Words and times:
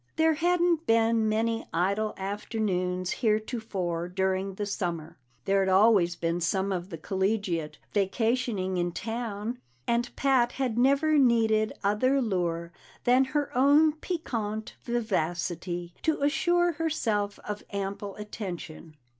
There 0.15 0.33
hadn't 0.33 0.87
been 0.87 1.29
many 1.29 1.67
idle 1.71 2.15
afternoons 2.17 3.11
heretofore 3.11 4.07
during 4.09 4.55
the 4.55 4.65
summer; 4.65 5.19
there'd 5.45 5.69
always 5.69 6.15
been 6.15 6.41
some 6.41 6.71
of 6.71 6.89
the 6.89 6.97
collegiate 6.97 7.77
vacationing 7.93 8.77
in 8.77 8.93
town, 8.93 9.59
and 9.87 10.09
Pat 10.15 10.53
had 10.53 10.75
never 10.75 11.19
needed 11.19 11.73
other 11.83 12.19
lure 12.19 12.71
than 13.03 13.25
her 13.25 13.55
own 13.55 13.93
piquant 13.93 14.73
vivacity 14.81 15.93
to 16.01 16.23
assure 16.23 16.71
herself 16.71 17.37
of 17.47 17.61
ample 17.71 18.15
attention. 18.15 18.95